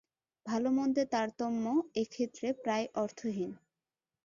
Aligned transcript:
ভালমন্দের 0.45 1.07
তারতম্য 1.07 1.65
এক্ষেত্রে 1.95 2.47
প্রায় 2.63 2.85
অর্থহীন। 2.95 3.51